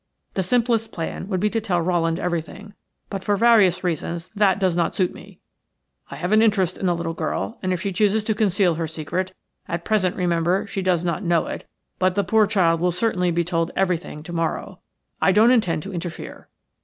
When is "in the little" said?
6.75-7.13